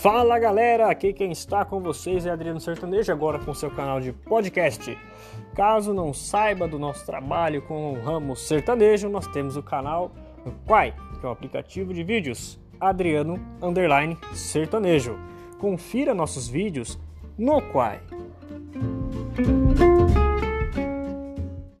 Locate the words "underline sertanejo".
13.60-15.18